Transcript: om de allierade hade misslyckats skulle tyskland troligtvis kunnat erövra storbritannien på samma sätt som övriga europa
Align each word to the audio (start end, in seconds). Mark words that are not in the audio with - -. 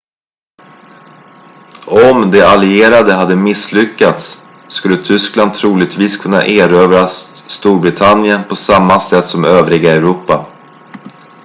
om 1.87 2.31
de 2.31 2.41
allierade 2.41 3.13
hade 3.13 3.35
misslyckats 3.35 4.41
skulle 4.69 5.03
tyskland 5.03 5.53
troligtvis 5.53 6.17
kunnat 6.17 6.43
erövra 6.43 7.07
storbritannien 7.07 8.43
på 8.49 8.55
samma 8.55 8.99
sätt 8.99 9.25
som 9.25 9.45
övriga 9.45 9.95
europa 9.95 10.45